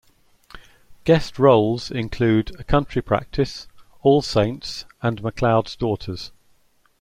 [1.03, 3.67] Guest roles include A Country Practice,
[4.01, 6.31] All Saints and McLeod's Daughters.